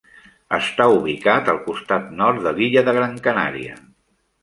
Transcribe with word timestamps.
Està 0.57 0.87
ubicat 0.93 1.53
al 1.53 1.61
costat 1.69 2.09
nord 2.23 2.43
de 2.49 2.57
l'illa 2.59 2.87
de 2.91 2.99
Gran 3.01 3.19
Canària. 3.31 3.81